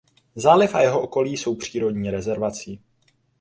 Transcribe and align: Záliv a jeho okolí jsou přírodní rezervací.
Záliv 0.35 0.75
a 0.75 0.81
jeho 0.81 1.01
okolí 1.01 1.37
jsou 1.37 1.55
přírodní 1.55 2.11
rezervací. 2.11 2.81